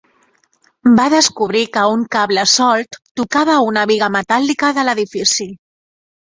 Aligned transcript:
Va 0.99 1.03
descobrir 1.13 1.61
que 1.75 1.83
un 1.97 2.05
cable 2.15 2.45
solt 2.53 2.97
tocava 3.21 3.59
una 3.67 3.85
biga 3.93 4.09
metàl·lica 4.17 4.73
de 4.79 4.87
l'edifici. 4.89 5.49